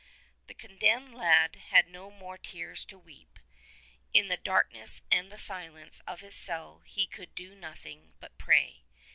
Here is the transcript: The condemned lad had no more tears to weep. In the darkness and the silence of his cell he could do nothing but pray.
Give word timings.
The 0.47 0.55
condemned 0.55 1.11
lad 1.11 1.55
had 1.67 1.85
no 1.87 2.09
more 2.09 2.35
tears 2.35 2.85
to 2.85 2.97
weep. 2.97 3.37
In 4.15 4.29
the 4.29 4.35
darkness 4.35 5.03
and 5.11 5.31
the 5.31 5.37
silence 5.37 5.99
of 6.07 6.21
his 6.21 6.35
cell 6.35 6.79
he 6.87 7.05
could 7.05 7.35
do 7.35 7.53
nothing 7.53 8.15
but 8.19 8.35
pray. 8.39 8.81